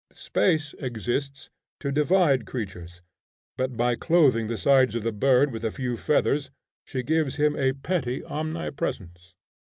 Space 0.13 0.73
exists 0.79 1.51
to 1.79 1.91
divide 1.91 2.47
creatures; 2.47 3.01
but 3.55 3.77
by 3.77 3.95
clothing 3.95 4.47
the 4.47 4.57
sides 4.57 4.95
of 4.95 5.05
a 5.05 5.11
bird 5.11 5.51
with 5.51 5.63
a 5.63 5.69
few 5.69 5.95
feathers 5.95 6.49
she 6.83 7.03
gives 7.03 7.35
him 7.35 7.55
a 7.55 7.73
petty 7.73 8.25
omnipresence. 8.25 9.35